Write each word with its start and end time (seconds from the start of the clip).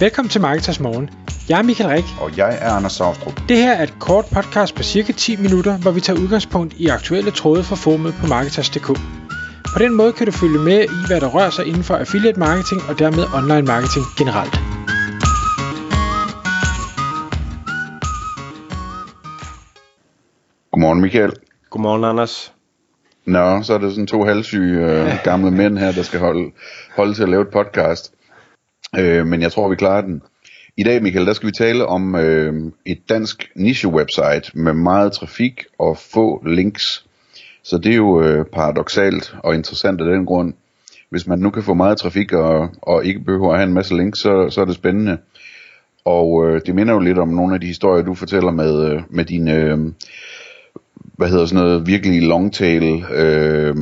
Velkommen 0.00 0.30
til 0.30 0.40
Marketers 0.40 0.80
Morgen. 0.80 1.10
Jeg 1.48 1.58
er 1.58 1.62
Michael 1.62 1.90
Rik. 1.90 2.04
Og 2.20 2.36
jeg 2.36 2.58
er 2.60 2.70
Anders 2.70 2.92
Saustrup. 2.92 3.40
Det 3.48 3.56
her 3.56 3.72
er 3.72 3.82
et 3.82 3.94
kort 4.00 4.24
podcast 4.34 4.74
på 4.74 4.82
cirka 4.82 5.12
10 5.12 5.36
minutter, 5.36 5.78
hvor 5.78 5.90
vi 5.90 6.00
tager 6.00 6.20
udgangspunkt 6.20 6.74
i 6.74 6.86
aktuelle 6.86 7.30
tråde 7.30 7.64
fra 7.64 7.76
formet 7.76 8.14
på 8.20 8.26
Marketers.dk. 8.26 8.86
På 9.74 9.78
den 9.78 9.94
måde 9.94 10.12
kan 10.12 10.26
du 10.26 10.32
følge 10.32 10.58
med 10.58 10.84
i, 10.84 11.06
hvad 11.06 11.20
der 11.20 11.28
rører 11.28 11.50
sig 11.50 11.66
inden 11.66 11.82
for 11.82 11.96
affiliate 11.96 12.38
marketing 12.38 12.80
og 12.88 12.98
dermed 12.98 13.24
online 13.38 13.66
marketing 13.72 14.04
generelt. 14.18 14.54
Godmorgen 20.72 21.00
Michael. 21.00 21.32
Godmorgen, 21.70 22.04
Anders. 22.04 22.52
Nå, 23.24 23.62
så 23.62 23.74
er 23.74 23.78
det 23.78 23.90
sådan 23.90 24.06
to 24.06 24.24
halvsyge 24.24 24.84
øh, 24.90 25.12
gamle 25.24 25.50
mænd 25.50 25.78
her, 25.78 25.92
der 25.92 26.02
skal 26.02 26.20
holde, 26.20 26.52
holde 26.96 27.14
til 27.14 27.22
at 27.22 27.28
lave 27.28 27.42
et 27.42 27.48
podcast. 27.48 28.15
Øh, 28.98 29.26
men 29.26 29.42
jeg 29.42 29.52
tror, 29.52 29.68
vi 29.68 29.76
klarer 29.76 30.00
den. 30.00 30.22
I 30.76 30.82
dag, 30.82 31.02
Michael, 31.02 31.26
der 31.26 31.32
skal 31.32 31.46
vi 31.46 31.52
tale 31.52 31.86
om 31.86 32.14
øh, 32.14 32.72
et 32.86 33.08
dansk 33.08 33.50
niche-website 33.54 34.50
med 34.54 34.72
meget 34.72 35.12
trafik 35.12 35.64
og 35.78 35.98
få 35.98 36.46
links. 36.46 37.04
Så 37.62 37.78
det 37.78 37.92
er 37.92 37.96
jo 37.96 38.22
øh, 38.22 38.44
paradoxalt 38.52 39.34
og 39.44 39.54
interessant 39.54 40.00
af 40.00 40.06
den 40.06 40.26
grund. 40.26 40.54
Hvis 41.10 41.26
man 41.26 41.38
nu 41.38 41.50
kan 41.50 41.62
få 41.62 41.74
meget 41.74 41.98
trafik 41.98 42.32
og, 42.32 42.68
og 42.82 43.04
ikke 43.04 43.20
behøver 43.20 43.50
at 43.52 43.58
have 43.58 43.68
en 43.68 43.74
masse 43.74 43.96
links, 43.96 44.18
så, 44.18 44.50
så 44.50 44.60
er 44.60 44.64
det 44.64 44.74
spændende. 44.74 45.18
Og 46.04 46.48
øh, 46.48 46.60
det 46.66 46.74
minder 46.74 46.94
jo 46.94 47.00
lidt 47.00 47.18
om 47.18 47.28
nogle 47.28 47.54
af 47.54 47.60
de 47.60 47.66
historier, 47.66 48.04
du 48.04 48.14
fortæller 48.14 48.50
med, 48.50 48.90
øh, 48.90 49.02
med 49.10 49.24
dine... 49.24 49.54
Øh, 49.54 49.78
hvad 51.16 51.28
hedder 51.28 51.46
sådan 51.46 51.64
noget, 51.64 51.86
virkelig 51.86 52.22
long 52.22 52.52
tail 52.52 53.04
øh, 53.14 53.74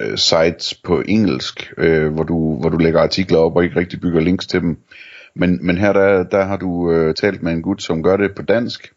øh, 0.00 0.18
sites 0.18 0.74
på 0.74 1.02
engelsk, 1.08 1.72
øh, 1.78 2.14
hvor, 2.14 2.22
du, 2.22 2.56
hvor 2.60 2.68
du 2.68 2.76
lægger 2.76 3.00
artikler 3.00 3.38
op 3.38 3.56
og 3.56 3.64
ikke 3.64 3.80
rigtig 3.80 4.00
bygger 4.00 4.20
links 4.20 4.46
til 4.46 4.60
dem. 4.60 4.76
Men, 5.34 5.58
men 5.62 5.78
her 5.78 5.92
der, 5.92 6.22
der 6.22 6.44
har 6.44 6.56
du 6.56 6.92
øh, 6.92 7.14
talt 7.14 7.42
med 7.42 7.52
en 7.52 7.62
gut, 7.62 7.82
som 7.82 8.02
gør 8.02 8.16
det 8.16 8.34
på 8.34 8.42
dansk, 8.42 8.92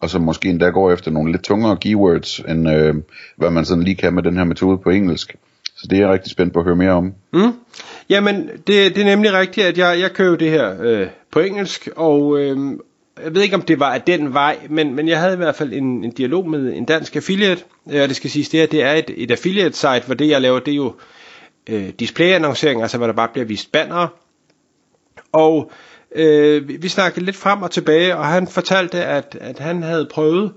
og 0.00 0.10
som 0.10 0.22
måske 0.22 0.48
endda 0.48 0.68
går 0.68 0.92
efter 0.92 1.10
nogle 1.10 1.32
lidt 1.32 1.44
tungere 1.44 1.76
keywords, 1.76 2.38
end 2.48 2.70
øh, 2.70 2.94
hvad 3.36 3.50
man 3.50 3.64
sådan 3.64 3.84
lige 3.84 3.96
kan 3.96 4.14
med 4.14 4.22
den 4.22 4.36
her 4.36 4.44
metode 4.44 4.78
på 4.78 4.90
engelsk. 4.90 5.36
Så 5.76 5.86
det 5.90 5.98
er 5.98 6.02
jeg 6.02 6.12
rigtig 6.12 6.30
spændt 6.30 6.52
på 6.52 6.58
at 6.58 6.64
høre 6.64 6.76
mere 6.76 6.90
om. 6.90 7.14
Mm. 7.32 7.52
Jamen, 8.08 8.46
det, 8.66 8.94
det 8.94 8.98
er 8.98 9.04
nemlig 9.04 9.32
rigtigt, 9.32 9.66
at 9.66 9.78
jeg, 9.78 10.00
jeg 10.00 10.12
kører 10.12 10.36
det 10.36 10.50
her 10.50 10.82
øh, 10.82 11.06
på 11.32 11.40
engelsk, 11.40 11.88
og, 11.96 12.38
øh, 12.38 12.56
jeg 13.24 13.34
ved 13.34 13.42
ikke 13.42 13.56
om 13.56 13.62
det 13.62 13.80
var 13.80 13.94
af 13.94 14.02
den 14.02 14.34
vej, 14.34 14.58
men, 14.68 14.94
men 14.94 15.08
jeg 15.08 15.20
havde 15.20 15.34
i 15.34 15.36
hvert 15.36 15.56
fald 15.56 15.72
en, 15.72 16.04
en 16.04 16.10
dialog 16.10 16.50
med 16.50 16.72
en 16.72 16.84
dansk 16.84 17.16
affiliate, 17.16 17.64
øh, 17.90 18.02
og 18.02 18.08
det 18.08 18.16
skal 18.16 18.30
siges, 18.30 18.48
det, 18.48 18.60
her, 18.60 18.66
det 18.66 18.82
er 18.82 18.92
et, 18.92 19.10
et 19.16 19.30
affiliate 19.30 19.76
site, 19.76 20.02
hvor 20.06 20.14
det 20.14 20.28
jeg 20.28 20.40
laver, 20.40 20.58
det 20.58 20.72
er 20.72 20.76
jo 20.76 20.94
øh, 21.68 21.88
displayannoncering, 21.88 22.82
altså 22.82 22.96
hvor 22.96 23.06
der 23.06 23.14
bare 23.14 23.28
bliver 23.28 23.44
vist 23.44 23.72
bannere, 23.72 24.08
og 25.32 25.70
øh, 26.14 26.82
vi 26.82 26.88
snakkede 26.88 27.24
lidt 27.24 27.36
frem 27.36 27.62
og 27.62 27.70
tilbage, 27.70 28.16
og 28.16 28.26
han 28.26 28.46
fortalte, 28.46 29.04
at, 29.04 29.38
at 29.40 29.58
han 29.58 29.82
havde 29.82 30.08
prøvet, 30.10 30.52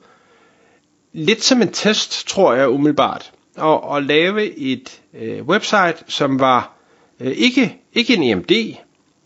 lidt 1.13 1.43
som 1.43 1.61
en 1.61 1.71
test, 1.71 2.27
tror 2.27 2.53
jeg 2.53 2.69
umiddelbart, 2.69 3.31
at, 3.57 3.79
at 3.95 4.03
lave 4.03 4.57
et 4.57 5.01
øh, 5.13 5.43
website, 5.43 6.03
som 6.07 6.39
var 6.39 6.73
øh, 7.19 7.31
ikke, 7.31 7.77
ikke 7.93 8.15
en 8.15 8.23
EMD, 8.23 8.75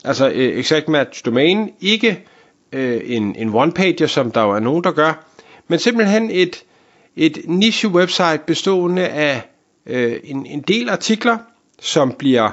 altså 0.03 0.29
øh, 0.29 0.59
exact 0.59 0.88
match 0.88 1.25
domain, 1.25 1.69
ikke 1.81 2.25
øh, 2.71 3.01
en, 3.05 3.35
en 3.35 3.49
one-pager, 3.55 4.07
som 4.07 4.31
der 4.31 4.41
jo 4.41 4.51
er 4.51 4.59
nogen, 4.59 4.83
der 4.83 4.91
gør, 4.91 5.25
men 5.67 5.79
simpelthen 5.79 6.31
et, 6.31 6.63
et 7.15 7.37
niche-website 7.45 8.45
bestående 8.47 9.07
af 9.07 9.41
øh, 9.85 10.19
en, 10.23 10.45
en 10.45 10.61
del 10.61 10.89
artikler, 10.89 11.38
som 11.81 12.11
bliver 12.11 12.51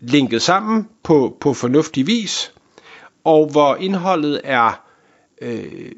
linket 0.00 0.42
sammen 0.42 0.88
på, 1.02 1.36
på 1.40 1.54
fornuftig 1.54 2.06
vis, 2.06 2.52
og 3.24 3.48
hvor 3.50 3.76
indholdet 3.76 4.40
er 4.44 4.82
øh, 5.42 5.92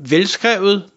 velskrevet, 0.00 0.90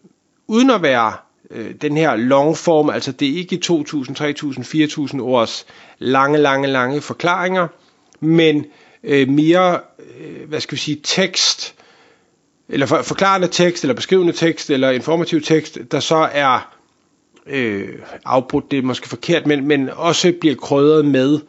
uden 0.47 0.69
at 0.69 0.81
være 0.81 1.14
øh, 1.52 1.73
den 1.81 1.97
her 1.97 2.16
long 2.16 2.57
form, 2.57 2.90
altså 2.90 3.12
det 3.12 3.29
er 3.29 3.35
ikke 3.35 3.62
2.000, 3.66 3.72
3.000, 3.72 5.13
4.000 5.13 5.22
års 5.22 5.66
lange, 6.00 6.38
lange, 6.38 6.68
lange 6.68 7.02
forklaringer, 7.02 7.68
men 8.19 8.66
øh, 9.03 9.29
mere, 9.29 9.79
øh, 10.19 10.50
hvad 10.50 10.59
skal 10.59 10.75
vi 10.75 10.81
sige, 10.81 11.00
tekst, 11.03 11.75
eller 12.69 12.85
for, 12.85 13.01
forklarende 13.01 13.47
tekst, 13.47 13.84
eller 13.84 13.96
beskrivende 13.96 14.34
tekst, 14.34 14.69
eller 14.69 14.90
informativ 14.90 15.41
tekst, 15.41 15.79
der 15.91 16.00
så 16.00 16.29
er 16.31 16.74
øh, 17.47 17.90
afbrudt, 18.25 18.72
det 18.72 18.79
er 18.79 18.84
måske 18.84 19.09
forkert, 19.09 19.46
men, 19.46 19.68
men 19.68 19.90
også 19.90 20.34
bliver 20.41 20.56
krydret 20.56 21.06
med 21.06 21.40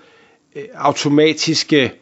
øh, 0.57 0.65
automatiske 0.75 1.93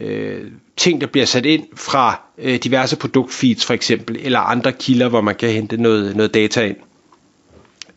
øh, 0.00 0.50
ting, 0.76 1.00
der 1.00 1.06
bliver 1.06 1.26
sat 1.26 1.46
ind 1.46 1.66
fra 1.76 2.20
øh, 2.38 2.58
diverse 2.58 2.96
produktfeeds 2.96 3.64
for 3.64 3.74
eksempel, 3.74 4.16
eller 4.20 4.40
andre 4.40 4.72
kilder, 4.72 5.08
hvor 5.08 5.20
man 5.20 5.34
kan 5.34 5.48
hente 5.48 5.76
noget, 5.76 6.16
noget 6.16 6.34
data 6.34 6.64
ind. 6.64 6.76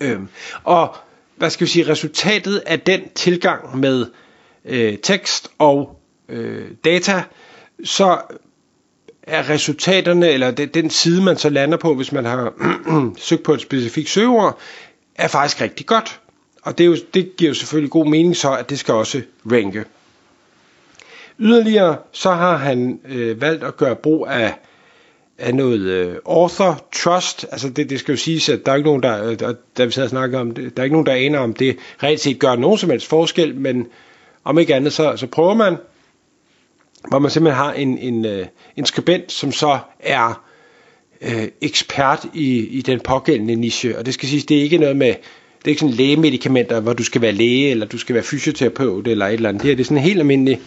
Øh, 0.01 0.19
og 0.63 0.95
hvad 1.35 1.49
skal 1.49 1.65
vi 1.65 1.71
sige, 1.71 1.87
resultatet 1.87 2.57
af 2.65 2.79
den 2.79 3.01
tilgang 3.15 3.77
med 3.79 4.05
øh, 4.65 4.97
tekst 4.97 5.51
og 5.57 5.99
øh, 6.29 6.65
data, 6.85 7.23
så 7.83 8.17
er 9.27 9.49
resultaterne, 9.49 10.29
eller 10.29 10.51
den 10.51 10.89
side, 10.89 11.23
man 11.23 11.37
så 11.37 11.49
lander 11.49 11.77
på, 11.77 11.95
hvis 11.95 12.11
man 12.11 12.25
har 12.25 12.53
søgt 13.17 13.43
på 13.43 13.53
et 13.53 13.61
specifikt 13.61 14.09
søgeord, 14.09 14.59
er 15.15 15.27
faktisk 15.27 15.61
rigtig 15.61 15.85
godt. 15.85 16.19
Og 16.61 16.77
det, 16.77 16.83
er 16.83 16.87
jo, 16.87 16.95
det 17.13 17.37
giver 17.37 17.49
jo 17.49 17.55
selvfølgelig 17.55 17.91
god 17.91 18.05
mening 18.05 18.35
så, 18.37 18.51
at 18.55 18.69
det 18.69 18.79
skal 18.79 18.93
også 18.93 19.21
ranke. 19.51 19.85
Yderligere 21.39 21.97
så 22.11 22.31
har 22.31 22.57
han 22.57 22.99
øh, 23.09 23.41
valgt 23.41 23.63
at 23.63 23.77
gøre 23.77 23.95
brug 23.95 24.27
af, 24.27 24.53
af 25.37 25.55
noget 25.55 25.79
øh, 25.79 26.15
author 26.25 26.85
trust. 26.93 27.45
Altså 27.51 27.69
det, 27.69 27.89
det 27.89 27.99
skal 27.99 28.11
jo 28.11 28.17
siges, 28.17 28.49
at 28.49 28.65
der 28.65 28.71
er 28.71 28.75
ikke 28.75 28.87
nogen, 28.87 29.03
der, 29.03 29.23
øh, 29.25 29.39
der, 29.39 29.53
der 29.77 29.85
vi 29.85 29.91
sad 29.91 30.03
og 30.03 30.09
snakkede 30.09 30.41
om 30.41 30.51
det, 30.51 30.77
der 30.77 30.83
er 30.83 30.85
ikke 30.85 30.93
nogen, 30.93 31.05
der 31.05 31.13
aner 31.13 31.39
om 31.39 31.53
det 31.53 31.77
reelt 32.03 32.19
set 32.19 32.39
gør 32.39 32.55
nogen 32.55 32.77
som 32.77 32.89
helst 32.89 33.07
forskel, 33.07 33.55
men 33.55 33.87
om 34.43 34.59
ikke 34.59 34.75
andet, 34.75 34.93
så, 34.93 35.17
så 35.17 35.27
prøver 35.27 35.53
man 35.53 35.77
hvor 37.09 37.19
man 37.19 37.31
simpelthen 37.31 37.63
har 37.63 37.73
en, 37.73 37.97
en, 37.97 38.25
øh, 38.25 38.45
en 38.75 38.85
skribent, 38.85 39.31
som 39.31 39.51
så 39.51 39.79
er 39.99 40.43
øh, 41.21 41.47
ekspert 41.61 42.25
i, 42.33 42.67
i 42.67 42.81
den 42.81 42.99
pågældende 42.99 43.55
niche. 43.55 43.97
Og 43.97 44.05
det 44.05 44.13
skal 44.13 44.29
siges, 44.29 44.45
det 44.45 44.57
er 44.57 44.61
ikke 44.61 44.77
noget 44.77 44.97
med, 44.97 45.07
det 45.07 45.66
er 45.66 45.69
ikke 45.69 45.79
sådan 45.79 45.95
lægemedikamenter, 45.95 46.79
hvor 46.79 46.93
du 46.93 47.03
skal 47.03 47.21
være 47.21 47.31
læge, 47.31 47.69
eller 47.69 47.85
du 47.85 47.97
skal 47.97 48.16
være 48.16 48.23
fysioterapeut, 48.23 49.07
eller 49.07 49.27
et 49.27 49.33
eller 49.33 49.49
andet. 49.49 49.61
Det 49.61 49.69
her 49.69 49.75
det 49.75 49.83
er 49.83 49.85
sådan 49.85 49.97
en 49.97 50.03
helt 50.03 50.19
almindelig, 50.19 50.59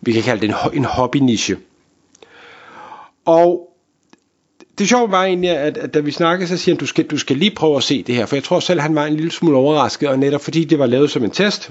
vi 0.00 0.12
kan 0.12 0.22
kalde 0.22 0.40
det 0.40 0.48
en, 0.48 0.76
en 0.76 0.84
hobby-niche. 0.84 1.56
Og 3.24 3.68
det 4.78 4.88
sjove 4.88 5.10
var 5.10 5.24
egentlig, 5.24 5.50
at, 5.50 5.76
at 5.76 5.94
da 5.94 6.00
vi 6.00 6.10
snakkede, 6.10 6.48
så 6.48 6.56
siger 6.56 6.74
han, 6.74 6.80
du 6.80 6.86
skal, 6.86 7.06
du 7.06 7.18
skal 7.18 7.36
lige 7.36 7.54
prøve 7.54 7.76
at 7.76 7.82
se 7.82 8.02
det 8.02 8.14
her, 8.14 8.26
for 8.26 8.36
jeg 8.36 8.44
tror 8.44 8.60
selv, 8.60 8.80
han 8.80 8.94
var 8.94 9.06
en 9.06 9.14
lille 9.16 9.30
smule 9.30 9.56
overrasket, 9.56 10.08
og 10.08 10.18
netop 10.18 10.40
fordi 10.40 10.64
det 10.64 10.78
var 10.78 10.86
lavet 10.86 11.10
som 11.10 11.24
en 11.24 11.30
test, 11.30 11.70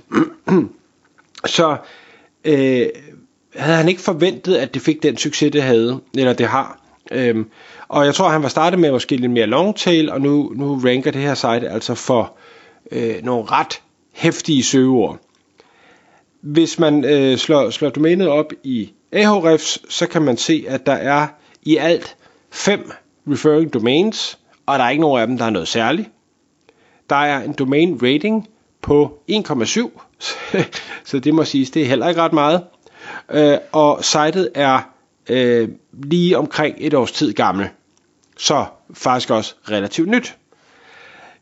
så 1.45 1.77
øh, 2.45 2.87
havde 3.57 3.77
han 3.77 3.89
ikke 3.89 4.01
forventet, 4.01 4.55
at 4.55 4.73
det 4.73 4.81
fik 4.81 5.03
den 5.03 5.17
succes, 5.17 5.51
det 5.51 5.63
havde, 5.63 5.99
eller 6.17 6.33
det 6.33 6.47
har. 6.47 6.79
Øhm, 7.11 7.49
og 7.87 8.05
jeg 8.05 8.15
tror, 8.15 8.29
han 8.29 8.43
var 8.43 8.49
startet 8.49 8.79
med 8.79 8.91
måske 8.91 9.15
lidt 9.15 9.31
mere 9.31 9.45
long 9.45 9.75
tail, 9.75 10.11
og 10.11 10.21
nu, 10.21 10.51
nu 10.55 10.81
ranker 10.85 11.11
det 11.11 11.21
her 11.21 11.33
site 11.33 11.69
altså 11.69 11.95
for 11.95 12.33
øh, 12.91 13.23
nogle 13.23 13.45
ret 13.45 13.81
hæftige 14.13 14.63
søgeord. 14.63 15.19
Hvis 16.41 16.79
man 16.79 17.05
øh, 17.05 17.37
slår, 17.37 17.69
slår 17.69 17.89
domænet 17.89 18.27
op 18.27 18.53
i 18.63 18.91
Ahrefs, 19.11 19.93
så 19.93 20.07
kan 20.07 20.21
man 20.21 20.37
se, 20.37 20.65
at 20.67 20.85
der 20.85 20.93
er 20.93 21.27
i 21.63 21.77
alt 21.77 22.15
fem 22.51 22.91
referring 23.27 23.73
domains, 23.73 24.39
og 24.65 24.79
der 24.79 24.85
er 24.85 24.89
ikke 24.89 25.01
nogen 25.01 25.21
af 25.21 25.27
dem, 25.27 25.37
der 25.37 25.45
er 25.45 25.49
noget 25.49 25.67
særligt. 25.67 26.09
Der 27.09 27.15
er 27.15 27.43
en 27.43 27.53
domain 27.53 27.99
rating 28.03 28.47
på 28.81 29.19
1,7, 29.31 30.01
så 31.09 31.19
det 31.19 31.33
må 31.33 31.43
siges, 31.43 31.71
det 31.71 31.81
er 31.81 31.85
heller 31.85 32.09
ikke 32.09 32.21
ret 32.21 32.33
meget 32.33 32.63
øh, 33.31 33.57
og 33.71 34.05
sitet 34.05 34.49
er 34.55 34.79
øh, 35.29 35.69
lige 36.03 36.37
omkring 36.37 36.75
et 36.79 36.93
års 36.93 37.11
tid 37.11 37.33
gammel. 37.33 37.67
Så 38.37 38.65
faktisk 38.93 39.29
også 39.29 39.55
relativt 39.71 40.09
nyt. 40.09 40.35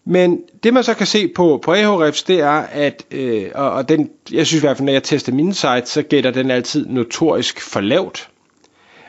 Men 0.06 0.42
det 0.64 0.74
man 0.74 0.84
så 0.84 0.94
kan 0.94 1.08
se 1.08 1.28
på, 1.28 1.60
på 1.64 1.74
Ahrefs, 1.74 2.24
det 2.24 2.40
er, 2.40 2.50
at, 2.72 3.06
øh, 3.12 3.52
og, 3.56 3.72
og 3.72 3.90
den, 3.90 4.10
jeg 4.32 4.48
synes 4.48 4.64
i 4.64 4.66
hvert 4.66 4.78
fald, 4.78 4.86
når 4.86 4.94
jeg 4.94 5.04
tester 5.04 5.32
mine 5.34 5.54
sites, 5.54 5.90
så 5.90 6.02
gætter 6.02 6.32
den 6.32 6.52
altid 6.52 6.86
notorisk 6.88 7.62
for 7.62 7.80
lavt. 7.82 8.30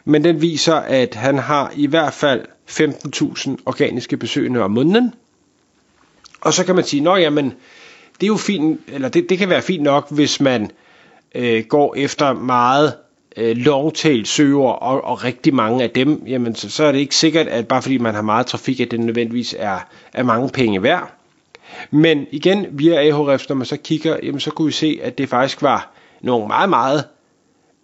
Men 0.05 0.25
den 0.25 0.41
viser, 0.41 0.75
at 0.75 1.15
han 1.15 1.39
har 1.39 1.73
i 1.77 1.87
hvert 1.87 2.15
fald 2.15 2.45
15.000 2.71 3.57
organiske 3.67 4.17
besøgende 4.17 4.61
om 4.63 4.71
måneden. 4.71 5.15
Og 6.41 6.55
så 6.55 6.65
kan 6.65 6.75
man 6.75 6.85
sige, 6.85 7.11
at 7.11 7.23
jamen, 7.23 7.45
det 8.21 8.23
er 8.23 8.27
jo 8.27 8.37
fint, 8.37 8.81
eller 8.89 9.09
det, 9.09 9.29
det 9.29 9.39
kan 9.39 9.49
være 9.49 9.63
fint 9.63 9.83
nok, 9.83 10.11
hvis 10.11 10.41
man 10.41 10.71
øh, 11.35 11.65
går 11.65 11.95
efter 11.95 12.33
meget 12.33 12.95
øh, 13.37 13.57
longtail 13.57 14.27
søger 14.27 14.69
og, 14.69 15.05
og 15.05 15.25
rigtig 15.25 15.55
mange 15.55 15.83
af 15.83 15.91
dem, 15.91 16.23
jamen 16.27 16.55
så, 16.55 16.71
så 16.71 16.85
er 16.85 16.93
det 16.93 16.99
ikke 16.99 17.17
sikkert, 17.17 17.47
at 17.49 17.69
bare 17.69 17.83
fordi 17.83 17.99
man 17.99 18.15
har 18.15 18.23
meget 18.23 18.47
trafik, 18.47 18.81
at 18.81 18.91
det 18.91 19.01
nødvendigvis 19.01 19.55
er, 19.59 19.79
er 20.13 20.23
mange 20.23 20.49
penge 20.49 20.83
værd. 20.83 21.13
Men 21.91 22.27
igen, 22.31 22.67
via 22.71 23.11
Ahrefs, 23.11 23.49
når 23.49 23.57
man 23.57 23.67
så 23.67 23.77
kigger, 23.77 24.17
jamen 24.23 24.41
så 24.41 24.51
kunne 24.51 24.67
vi 24.67 24.73
se, 24.73 24.99
at 25.03 25.19
det 25.19 25.29
faktisk 25.29 25.63
var 25.63 25.93
nogle 26.21 26.47
meget, 26.47 26.69
meget 26.69 27.05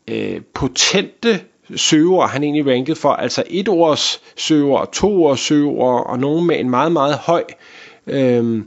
øh, 0.09 0.41
potente 0.55 1.41
søger, 1.77 2.27
han 2.27 2.43
egentlig 2.43 2.75
rankede 2.75 2.97
for, 2.97 3.13
altså 3.13 3.43
et 3.47 3.69
års 3.69 4.23
søger, 4.37 4.85
to 4.93 5.25
års 5.25 5.41
søger, 5.41 5.83
og 5.83 6.19
nogen 6.19 6.47
med 6.47 6.61
en 6.61 6.71
meget, 6.71 6.93
meget 6.93 7.15
høj, 7.15 7.45
øh, 8.07 8.63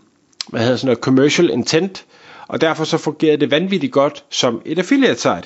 hvad 0.50 0.62
hedder 0.62 0.76
sådan 0.76 0.88
noget, 0.88 1.00
commercial 1.00 1.50
intent, 1.50 2.06
og 2.48 2.62
derfor 2.62 2.84
så 2.84 2.98
fungerede 2.98 3.38
det 3.38 3.52
vanvittigt 3.52 3.94
godt 3.94 4.24
som 4.30 4.62
et 4.66 4.80
affiliate 4.80 5.20
site. 5.22 5.44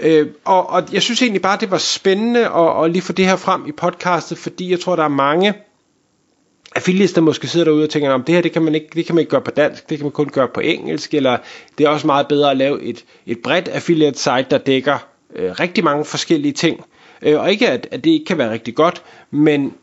Øh, 0.00 0.26
og, 0.44 0.70
og 0.70 0.82
jeg 0.92 1.02
synes 1.02 1.22
egentlig 1.22 1.42
bare, 1.42 1.58
det 1.60 1.70
var 1.70 1.78
spændende 1.78 2.40
at, 2.40 2.84
at 2.84 2.90
lige 2.90 3.02
få 3.02 3.12
det 3.12 3.26
her 3.26 3.36
frem 3.36 3.66
i 3.66 3.72
podcastet, 3.72 4.38
fordi 4.38 4.70
jeg 4.70 4.80
tror, 4.80 4.96
der 4.96 5.04
er 5.04 5.08
mange 5.08 5.54
affiliates, 6.76 7.12
der 7.12 7.20
måske 7.20 7.46
sidder 7.46 7.64
derude 7.64 7.84
og 7.84 7.90
tænker, 7.90 8.10
om 8.10 8.22
det 8.22 8.34
her 8.34 8.42
det 8.42 8.52
kan, 8.52 8.62
man 8.62 8.74
ikke, 8.74 8.88
det 8.94 9.06
kan 9.06 9.14
man 9.14 9.20
ikke 9.20 9.30
gøre 9.30 9.40
på 9.40 9.50
dansk, 9.50 9.90
det 9.90 9.98
kan 9.98 10.04
man 10.04 10.12
kun 10.12 10.28
gøre 10.28 10.48
på 10.54 10.60
engelsk, 10.60 11.14
eller 11.14 11.38
det 11.78 11.84
er 11.84 11.88
også 11.88 12.06
meget 12.06 12.28
bedre 12.28 12.50
at 12.50 12.56
lave 12.56 12.82
et, 12.82 13.04
et 13.26 13.38
bredt 13.44 13.68
affiliate 13.68 14.18
site, 14.18 14.46
der 14.50 14.58
dækker 14.58 14.98
øh, 15.34 15.50
rigtig 15.50 15.84
mange 15.84 16.04
forskellige 16.04 16.52
ting. 16.52 16.84
Øh, 17.22 17.40
og 17.40 17.50
ikke 17.50 17.68
at, 17.68 17.88
at 17.90 18.04
det 18.04 18.10
ikke 18.10 18.24
kan 18.24 18.38
være 18.38 18.50
rigtig 18.50 18.74
godt, 18.74 19.02
men 19.30 19.74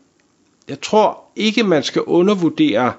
jeg 0.68 0.80
tror 0.80 1.24
ikke, 1.36 1.62
man 1.62 1.82
skal 1.82 2.02
undervurdere 2.02 2.92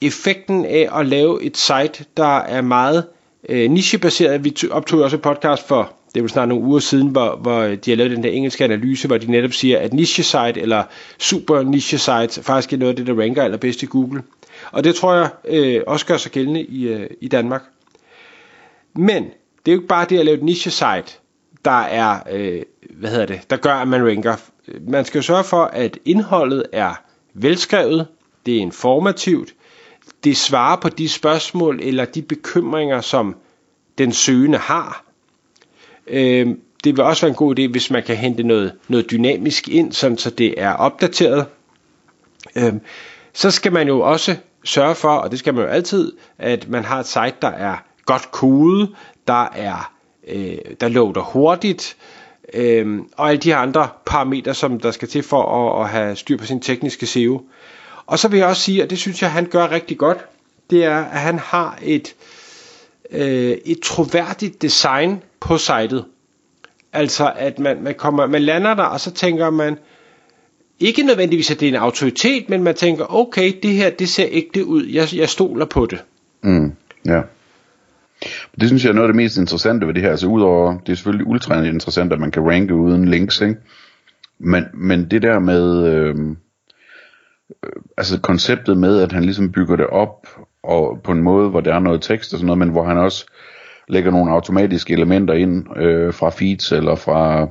effekten 0.00 0.64
af 0.64 0.88
at 1.00 1.06
lave 1.06 1.42
et 1.42 1.56
site, 1.56 2.04
der 2.16 2.36
er 2.38 2.60
meget 2.60 3.06
øh, 3.48 3.70
nichebaseret. 3.70 4.44
Vi 4.44 4.56
optog 4.70 5.00
også 5.00 5.16
et 5.16 5.22
podcast 5.22 5.68
for 5.68 5.92
det 6.14 6.20
er 6.20 6.24
jo 6.24 6.28
snart 6.28 6.48
nogle 6.48 6.64
uger 6.64 6.78
siden, 6.78 7.08
hvor, 7.08 7.36
hvor 7.36 7.60
øh, 7.60 7.76
de 7.76 7.90
har 7.90 7.96
lavet 7.96 8.10
den 8.10 8.22
der 8.22 8.30
engelske 8.30 8.64
analyse, 8.64 9.06
hvor 9.06 9.18
de 9.18 9.30
netop 9.30 9.52
siger, 9.52 9.78
at 9.78 9.92
niche 9.92 10.22
site 10.22 10.60
eller 10.60 10.82
super 11.18 11.62
niche 11.62 11.98
site 11.98 12.42
faktisk 12.42 12.72
er 12.72 12.76
noget 12.76 12.92
af 12.92 12.96
det, 12.96 13.06
der 13.06 13.22
ranker 13.22 13.42
allerbedst 13.42 13.82
i 13.82 13.86
Google. 13.86 14.22
Og 14.72 14.84
det 14.84 14.94
tror 14.94 15.14
jeg 15.14 15.30
øh, 15.44 15.82
også 15.86 16.06
gør 16.06 16.16
sig 16.16 16.32
gældende 16.32 16.62
i, 16.62 16.88
øh, 16.88 17.10
i 17.20 17.28
Danmark. 17.28 17.62
Men 18.94 19.24
det 19.24 19.72
er 19.72 19.72
jo 19.72 19.78
ikke 19.78 19.88
bare 19.88 20.06
det 20.08 20.18
at 20.18 20.24
lave 20.24 20.36
et 20.36 20.42
niche 20.42 20.70
site, 20.70 21.18
der 21.64 21.80
er, 21.80 22.18
øh, 22.32 22.62
hvad 22.90 23.10
hedder 23.10 23.26
det, 23.26 23.40
der 23.50 23.56
gør, 23.56 23.74
at 23.74 23.88
man 23.88 24.08
ranker. 24.08 24.36
Man 24.88 25.04
skal 25.04 25.18
jo 25.18 25.22
sørge 25.22 25.44
for, 25.44 25.64
at 25.64 25.98
indholdet 26.04 26.64
er 26.72 27.02
velskrevet, 27.34 28.06
det 28.46 28.56
er 28.56 28.60
informativt, 28.60 29.54
det 30.24 30.36
svarer 30.36 30.76
på 30.76 30.88
de 30.88 31.08
spørgsmål 31.08 31.80
eller 31.82 32.04
de 32.04 32.22
bekymringer, 32.22 33.00
som 33.00 33.36
den 33.98 34.12
søgende 34.12 34.58
har. 34.58 35.04
Øh, 36.06 36.46
det 36.84 36.96
vil 36.96 37.00
også 37.00 37.22
være 37.22 37.30
en 37.30 37.36
god 37.36 37.58
idé, 37.58 37.70
hvis 37.70 37.90
man 37.90 38.02
kan 38.02 38.16
hente 38.16 38.42
noget, 38.42 38.72
noget 38.88 39.10
dynamisk 39.10 39.68
ind, 39.68 39.92
sådan 39.92 40.18
så 40.18 40.30
det 40.30 40.54
er 40.60 40.72
opdateret. 40.72 41.46
Øh, 42.56 42.72
så 43.32 43.50
skal 43.50 43.72
man 43.72 43.88
jo 43.88 44.00
også 44.00 44.36
sørge 44.64 44.94
for, 44.94 45.08
og 45.08 45.30
det 45.30 45.38
skal 45.38 45.54
man 45.54 45.64
jo 45.64 45.70
altid, 45.70 46.12
at 46.38 46.68
man 46.68 46.84
har 46.84 47.00
et 47.00 47.06
site, 47.06 47.34
der 47.42 47.48
er 47.48 47.76
godt 48.06 48.30
kodet, 48.30 48.94
der 49.26 49.48
er 49.54 49.92
øh, 50.28 50.56
der 50.80 50.88
loader 50.88 51.20
hurtigt, 51.20 51.96
øh, 52.54 53.00
og 53.16 53.28
alle 53.28 53.40
de 53.40 53.54
andre 53.54 53.88
parametre, 54.06 54.54
som 54.54 54.80
der 54.80 54.90
skal 54.90 55.08
til 55.08 55.22
for 55.22 55.42
at, 55.42 55.84
at 55.84 55.90
have 55.90 56.16
styr 56.16 56.36
på 56.36 56.46
sin 56.46 56.60
tekniske 56.60 57.06
SEO. 57.06 57.42
Og 58.06 58.18
så 58.18 58.28
vil 58.28 58.38
jeg 58.38 58.48
også 58.48 58.62
sige, 58.62 58.82
og 58.82 58.90
det 58.90 58.98
synes 58.98 59.22
jeg, 59.22 59.32
han 59.32 59.46
gør 59.46 59.70
rigtig 59.70 59.98
godt, 59.98 60.18
det 60.70 60.84
er, 60.84 60.98
at 60.98 61.20
han 61.20 61.38
har 61.38 61.78
et, 61.82 62.14
øh, 63.10 63.56
et 63.64 63.80
troværdigt 63.82 64.62
design 64.62 65.22
på 65.40 65.58
sitet. 65.58 66.04
Altså, 66.92 67.32
at 67.36 67.58
man, 67.58 67.82
man, 67.82 67.94
kommer, 67.94 68.26
man 68.26 68.42
lander 68.42 68.74
der, 68.74 68.82
og 68.82 69.00
så 69.00 69.10
tænker 69.10 69.50
man, 69.50 69.78
ikke 70.80 71.02
nødvendigvis, 71.02 71.50
at 71.50 71.60
det 71.60 71.68
er 71.68 71.72
en 71.72 71.82
autoritet, 71.82 72.48
men 72.48 72.62
man 72.62 72.74
tænker, 72.74 73.14
okay, 73.14 73.52
det 73.62 73.70
her, 73.70 73.90
det 73.90 74.08
ser 74.08 74.26
ægte 74.30 74.66
ud. 74.66 74.86
Jeg, 74.86 75.08
jeg 75.14 75.28
stoler 75.28 75.64
på 75.64 75.86
det. 75.86 76.04
Mm, 76.42 76.72
ja. 77.06 77.20
Det 78.60 78.68
synes 78.68 78.84
jeg 78.84 78.90
er 78.90 78.94
noget 78.94 79.08
af 79.08 79.12
det 79.12 79.16
mest 79.16 79.36
interessante 79.36 79.86
ved 79.86 79.94
det 79.94 80.02
her. 80.02 80.10
Altså 80.10 80.26
udover, 80.26 80.78
det 80.78 80.92
er 80.92 80.96
selvfølgelig 80.96 81.26
ultra 81.26 81.62
interessant, 81.62 82.12
at 82.12 82.20
man 82.20 82.30
kan 82.30 82.42
ranke 82.50 82.74
uden 82.74 83.08
links, 83.08 83.40
ikke? 83.40 83.56
Men, 84.38 84.64
men 84.74 85.10
det 85.10 85.22
der 85.22 85.38
med, 85.38 85.86
øh, 85.86 86.14
Øh, 87.64 87.82
altså 87.96 88.20
konceptet 88.20 88.76
med, 88.76 89.00
at 89.00 89.12
han 89.12 89.24
ligesom 89.24 89.52
bygger 89.52 89.76
det 89.76 89.86
op, 89.86 90.26
og 90.62 91.00
på 91.04 91.12
en 91.12 91.22
måde, 91.22 91.50
hvor 91.50 91.60
der 91.60 91.74
er 91.74 91.78
noget 91.78 92.02
tekst 92.02 92.32
og 92.32 92.38
sådan 92.38 92.46
noget, 92.46 92.58
men 92.58 92.68
hvor 92.68 92.84
han 92.84 92.98
også 92.98 93.26
lægger 93.88 94.10
nogle 94.10 94.32
automatiske 94.32 94.92
elementer 94.92 95.34
ind 95.34 95.78
øh, 95.78 96.14
fra 96.14 96.30
feeds 96.30 96.72
eller 96.72 96.94
fra, 96.94 97.48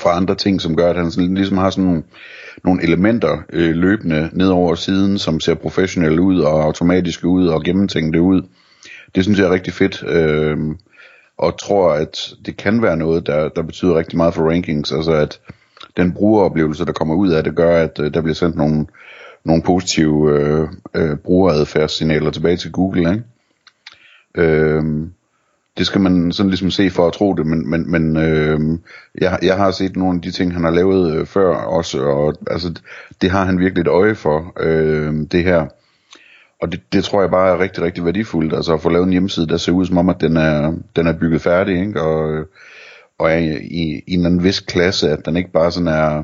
fra 0.00 0.16
andre 0.16 0.34
ting, 0.34 0.60
som 0.60 0.76
gør, 0.76 0.90
at 0.90 0.96
han 0.96 1.10
sådan, 1.10 1.34
ligesom 1.34 1.58
har 1.58 1.70
sådan 1.70 1.84
nogle, 1.84 2.02
nogle 2.64 2.82
elementer 2.82 3.38
øh, 3.52 3.74
løbende 3.74 4.30
ned 4.32 4.48
over 4.48 4.74
siden, 4.74 5.18
som 5.18 5.40
ser 5.40 5.54
professionelle 5.54 6.22
ud 6.22 6.40
og 6.40 6.62
automatiske 6.62 7.26
ud 7.26 7.46
og 7.46 7.62
gennemtænkte 7.62 8.20
ud. 8.20 8.42
Det 9.14 9.24
synes 9.24 9.38
jeg 9.38 9.46
er 9.46 9.52
rigtig 9.52 9.72
fedt, 9.72 10.04
øh, 10.08 10.58
og 11.38 11.58
tror, 11.58 11.92
at 11.92 12.34
det 12.46 12.56
kan 12.56 12.82
være 12.82 12.96
noget, 12.96 13.26
der, 13.26 13.48
der 13.48 13.62
betyder 13.62 13.98
rigtig 13.98 14.16
meget 14.16 14.34
for 14.34 14.50
rankings, 14.50 14.92
altså 14.92 15.12
at 15.12 15.40
den 15.96 16.12
brugeroplevelse, 16.12 16.84
der 16.84 16.92
kommer 16.92 17.14
ud 17.14 17.28
af 17.28 17.44
det, 17.44 17.54
gør, 17.54 17.84
at 17.84 18.00
øh, 18.00 18.14
der 18.14 18.20
bliver 18.20 18.34
sendt 18.34 18.56
nogle, 18.56 18.86
nogle 19.44 19.62
positive 19.62 20.38
øh, 20.38 20.68
øh, 20.94 21.16
brugeradfærdssignaler 21.16 22.30
tilbage 22.30 22.56
til 22.56 22.72
Google, 22.72 23.00
ikke? 23.00 23.22
Øh, 24.34 24.82
det 25.78 25.86
skal 25.86 26.00
man 26.00 26.32
sådan 26.32 26.50
ligesom 26.50 26.70
se 26.70 26.90
for 26.90 27.06
at 27.06 27.12
tro 27.12 27.34
det, 27.34 27.46
men, 27.46 27.70
men, 27.70 27.90
men 27.90 28.16
øh, 28.16 28.60
jeg, 29.20 29.38
jeg 29.42 29.56
har 29.56 29.70
set 29.70 29.96
nogle 29.96 30.16
af 30.16 30.22
de 30.22 30.30
ting, 30.30 30.52
han 30.52 30.64
har 30.64 30.70
lavet 30.70 31.16
øh, 31.16 31.26
før 31.26 31.54
også, 31.54 32.00
og 32.00 32.34
altså, 32.50 32.74
det 33.22 33.30
har 33.30 33.44
han 33.44 33.58
virkelig 33.58 33.80
et 33.80 33.88
øje 33.88 34.14
for, 34.14 34.52
øh, 34.60 35.14
det 35.32 35.44
her. 35.44 35.66
Og 36.62 36.72
det, 36.72 36.80
det 36.92 37.04
tror 37.04 37.20
jeg 37.20 37.30
bare 37.30 37.50
er 37.50 37.58
rigtig, 37.58 37.82
rigtig 37.82 38.04
værdifuldt, 38.04 38.54
altså 38.54 38.74
at 38.74 38.82
få 38.82 38.88
lavet 38.88 39.06
en 39.06 39.12
hjemmeside, 39.12 39.48
der 39.48 39.56
ser 39.56 39.72
ud 39.72 39.86
som 39.86 39.98
om, 39.98 40.08
at 40.08 40.20
den 40.20 40.36
er, 40.36 40.74
den 40.96 41.06
er 41.06 41.12
bygget 41.12 41.42
færdig, 41.42 41.80
ikke? 41.80 42.02
Og, 42.02 42.32
øh, 42.32 42.46
og 43.20 43.32
er 43.32 43.36
i, 43.36 44.02
i, 44.06 44.14
en 44.14 44.26
anden 44.26 44.44
vis 44.44 44.60
klasse, 44.60 45.10
at 45.10 45.26
den 45.26 45.36
ikke 45.36 45.52
bare 45.52 45.72
sådan 45.72 45.88
er, 45.88 46.22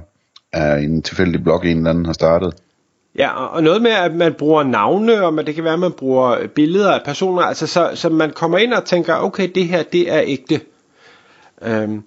er 0.53 0.77
en 0.77 1.03
tilfældig 1.03 1.43
blog, 1.45 1.67
en 1.67 1.77
eller 1.77 1.91
anden 1.91 2.07
har 2.07 2.13
startet. 2.13 2.55
Ja, 3.19 3.45
og 3.45 3.63
noget 3.63 3.83
med, 3.83 3.91
at 3.91 4.15
man 4.15 4.35
bruger 4.35 4.63
navne, 4.63 5.23
og 5.23 5.47
det 5.47 5.55
kan 5.55 5.65
være, 5.65 5.73
at 5.73 5.79
man 5.79 5.93
bruger 5.93 6.47
billeder 6.55 6.93
af 6.93 7.01
personer, 7.05 7.43
altså 7.43 7.67
så, 7.67 7.91
så 7.95 8.09
man 8.09 8.31
kommer 8.31 8.59
ind 8.59 8.73
og 8.73 8.85
tænker, 8.85 9.15
okay, 9.15 9.51
det 9.55 9.69
her, 9.69 9.83
det 9.83 10.13
er 10.13 10.23
ægte. 10.25 10.61
Øhm, 11.63 12.03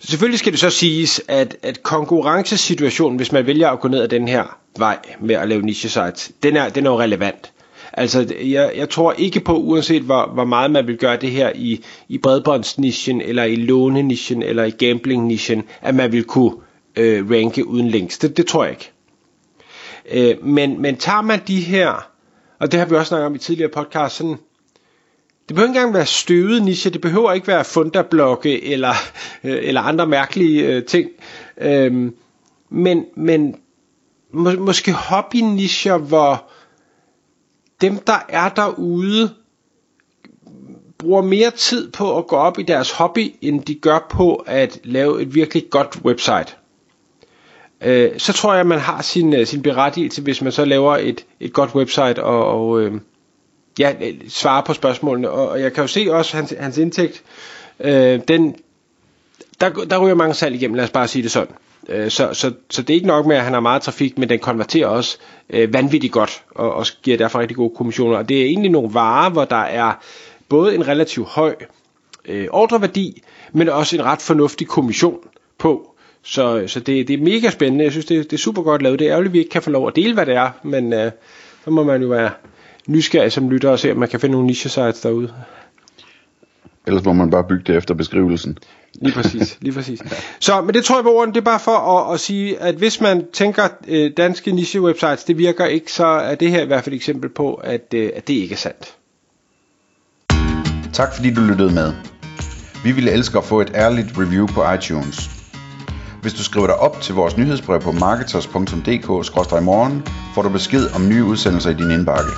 selvfølgelig 0.00 0.38
skal 0.38 0.52
det 0.52 0.60
så 0.60 0.70
siges, 0.70 1.20
at, 1.28 1.56
at 1.62 1.82
konkurrencesituationen, 1.82 3.16
hvis 3.16 3.32
man 3.32 3.46
vælger 3.46 3.68
at 3.70 3.80
gå 3.80 3.88
ned 3.88 4.00
ad 4.00 4.08
den 4.08 4.28
her 4.28 4.58
vej 4.78 4.98
med 5.20 5.34
at 5.34 5.48
lave 5.48 5.62
niche 5.62 5.88
sites, 5.88 6.32
den 6.42 6.56
er, 6.56 6.68
den 6.68 6.86
er 6.86 6.90
jo 6.90 7.00
relevant. 7.00 7.52
Altså, 7.98 8.34
jeg, 8.44 8.72
jeg 8.76 8.88
tror 8.88 9.12
ikke 9.12 9.40
på, 9.40 9.56
uanset 9.56 10.02
hvor, 10.02 10.30
hvor 10.34 10.44
meget 10.44 10.70
man 10.70 10.86
vil 10.86 10.96
gøre 10.96 11.16
det 11.16 11.30
her 11.30 11.52
i, 11.54 11.84
i 12.08 12.18
bredbåndsnischen, 12.18 13.20
eller 13.20 13.44
i 13.44 13.56
lånenischen, 13.56 14.42
eller 14.42 14.64
i 14.64 14.70
gambling-nichen, 14.70 15.62
at 15.82 15.94
man 15.94 16.12
vil 16.12 16.24
kunne 16.24 16.52
øh, 16.96 17.30
ranke 17.30 17.66
uden 17.66 17.88
links. 17.88 18.18
Det, 18.18 18.36
det 18.36 18.46
tror 18.46 18.64
jeg 18.64 18.72
ikke. 18.72 18.90
Øh, 20.10 20.44
men, 20.46 20.82
men 20.82 20.96
tager 20.96 21.22
man 21.22 21.40
de 21.46 21.60
her, 21.60 22.10
og 22.58 22.72
det 22.72 22.80
har 22.80 22.86
vi 22.86 22.94
også 22.94 23.08
snakket 23.08 23.26
om 23.26 23.34
i 23.34 23.38
tidligere 23.38 23.70
podcast, 23.70 24.16
sådan, 24.16 24.36
det 25.48 25.54
behøver 25.54 25.68
ikke 25.68 25.78
engang 25.78 25.94
være 25.94 26.06
støvet 26.06 26.62
niche, 26.62 26.90
det 26.90 27.00
behøver 27.00 27.32
ikke 27.32 27.46
være 27.46 27.64
fundablokke 27.64 28.72
eller, 28.72 28.94
øh, 29.44 29.58
eller 29.62 29.80
andre 29.80 30.06
mærkelige 30.06 30.66
øh, 30.66 30.84
ting. 30.84 31.10
Øh, 31.60 32.12
men 32.70 33.04
men 33.16 33.54
må, 34.32 34.50
måske 34.52 34.92
hobby-nischer, 34.92 35.96
hvor 35.96 36.50
dem, 37.80 37.98
der 37.98 38.18
er 38.28 38.48
derude, 38.48 39.30
bruger 40.98 41.22
mere 41.22 41.50
tid 41.50 41.92
på 41.92 42.18
at 42.18 42.26
gå 42.26 42.36
op 42.36 42.58
i 42.58 42.62
deres 42.62 42.90
hobby, 42.90 43.34
end 43.40 43.62
de 43.64 43.74
gør 43.74 44.06
på 44.10 44.34
at 44.46 44.80
lave 44.84 45.22
et 45.22 45.34
virkelig 45.34 45.70
godt 45.70 45.98
website 46.04 46.54
øh, 47.80 48.10
så 48.18 48.32
tror 48.32 48.52
jeg, 48.52 48.60
at 48.60 48.66
man 48.66 48.78
har 48.78 49.02
sin, 49.02 49.34
øh, 49.34 49.46
sin 49.46 49.62
berettigelse, 49.62 50.22
hvis 50.22 50.42
man 50.42 50.52
så 50.52 50.64
laver 50.64 50.96
et, 50.96 51.26
et 51.40 51.52
godt 51.52 51.74
website 51.74 52.24
og, 52.24 52.44
og 52.46 52.80
øh, 52.80 52.92
ja, 53.78 53.94
svarer 54.28 54.62
på 54.62 54.72
spørgsmålene. 54.74 55.30
Og, 55.30 55.48
og 55.48 55.60
jeg 55.60 55.72
kan 55.72 55.82
jo 55.84 55.88
se 55.88 56.06
også 56.10 56.36
hans, 56.36 56.54
hans 56.60 56.78
indtægt, 56.78 57.22
øh, 57.80 58.20
den, 58.28 58.56
der, 59.60 59.68
der 59.68 59.98
ryger 59.98 60.14
mange 60.14 60.34
salg 60.34 60.54
igennem, 60.54 60.74
lad 60.74 60.84
os 60.84 60.90
bare 60.90 61.08
sige 61.08 61.22
det 61.22 61.30
sådan. 61.30 61.54
Øh, 61.88 62.10
så, 62.10 62.34
så, 62.34 62.52
så 62.70 62.82
det 62.82 62.90
er 62.90 62.94
ikke 62.94 63.06
nok 63.06 63.26
med, 63.26 63.36
at 63.36 63.44
han 63.44 63.52
har 63.52 63.60
meget 63.60 63.82
trafik, 63.82 64.18
men 64.18 64.28
den 64.28 64.38
konverterer 64.38 64.86
også 64.86 65.18
øh, 65.50 65.72
vanvittigt 65.72 66.12
godt, 66.12 66.42
og, 66.50 66.74
og 66.74 66.86
giver 67.02 67.16
derfor 67.16 67.38
rigtig 67.38 67.56
gode 67.56 67.74
kommissioner. 67.76 68.16
Og 68.16 68.28
det 68.28 68.40
er 68.40 68.44
egentlig 68.44 68.70
nogle 68.70 68.94
varer, 68.94 69.30
hvor 69.30 69.44
der 69.44 69.56
er 69.56 69.92
både 70.48 70.74
en 70.74 70.88
relativt 70.88 71.28
høj 71.28 71.54
øh, 72.24 72.46
ordreværdi, 72.50 73.22
men 73.52 73.68
også 73.68 73.96
en 73.96 74.04
ret 74.04 74.22
fornuftig 74.22 74.68
kommission 74.68 75.18
på. 75.58 75.94
Så, 76.22 76.64
så 76.66 76.80
det, 76.80 77.08
det 77.08 77.14
er 77.14 77.24
mega 77.24 77.50
spændende. 77.50 77.84
Jeg 77.84 77.92
synes, 77.92 78.06
det, 78.06 78.30
det 78.30 78.32
er 78.36 78.40
super 78.40 78.62
godt 78.62 78.82
lavet. 78.82 78.98
Det 78.98 79.06
er 79.06 79.10
ærgerligt, 79.10 79.30
at 79.30 79.34
vi 79.34 79.38
ikke 79.38 79.50
kan 79.50 79.62
få 79.62 79.70
lov 79.70 79.88
at 79.88 79.96
dele, 79.96 80.14
hvad 80.14 80.26
det 80.26 80.34
er, 80.34 80.50
men 80.62 80.92
øh, 80.92 81.10
så 81.64 81.70
må 81.70 81.84
man 81.84 82.02
jo 82.02 82.08
være 82.08 82.30
nysgerrig 82.86 83.32
som 83.32 83.50
lytter 83.50 83.70
og 83.70 83.78
se, 83.78 83.92
om 83.92 83.96
man 83.96 84.08
kan 84.08 84.20
finde 84.20 84.32
nogle 84.32 84.46
niche 84.46 84.70
sites 84.70 85.00
derude. 85.00 85.32
Ellers 86.86 87.04
må 87.04 87.12
man 87.12 87.30
bare 87.30 87.44
bygge 87.44 87.64
det 87.66 87.76
efter 87.76 87.94
beskrivelsen. 87.94 88.58
Lige 89.02 89.14
præcis, 89.14 89.58
lige 89.60 89.74
præcis. 89.74 90.00
Så, 90.40 90.62
men 90.62 90.74
det 90.74 90.84
tror 90.84 90.96
jeg 90.96 91.04
på 91.04 91.12
orden, 91.12 91.34
det 91.34 91.40
er 91.40 91.44
bare 91.44 91.60
for 91.60 91.72
at, 91.72 92.14
at 92.14 92.20
sige, 92.20 92.60
at 92.60 92.74
hvis 92.74 93.00
man 93.00 93.24
tænker, 93.32 93.68
øh, 93.88 94.10
danske 94.16 94.52
niche 94.52 94.80
websites, 94.80 95.24
det 95.24 95.38
virker 95.38 95.66
ikke, 95.66 95.92
så 95.92 96.06
er 96.06 96.34
det 96.34 96.50
her 96.50 96.62
i 96.62 96.66
hvert 96.66 96.84
fald 96.84 96.94
et 96.94 96.96
eksempel 96.96 97.30
på, 97.30 97.54
at, 97.54 97.94
øh, 97.94 98.10
at 98.16 98.28
det 98.28 98.34
ikke 98.34 98.52
er 98.52 98.56
sandt. 98.56 98.94
Tak 100.92 101.14
fordi 101.14 101.34
du 101.34 101.40
lyttede 101.40 101.74
med. 101.74 101.92
Vi 102.84 102.92
ville 102.92 103.10
elske 103.10 103.38
at 103.38 103.44
få 103.44 103.60
et 103.60 103.70
ærligt 103.74 104.08
review 104.18 104.46
på 104.46 104.72
iTunes. 104.72 105.30
Hvis 106.22 106.34
du 106.34 106.44
skriver 106.44 106.66
dig 106.66 106.76
op 106.76 107.00
til 107.00 107.14
vores 107.14 107.36
nyhedsbrev 107.36 107.80
på 107.80 107.92
marketers.dk-morgen, 107.92 110.02
får 110.34 110.42
du 110.42 110.48
besked 110.48 110.94
om 110.94 111.08
nye 111.08 111.24
udsendelser 111.24 111.70
i 111.70 111.74
din 111.74 111.90
indbakke. 111.90 112.30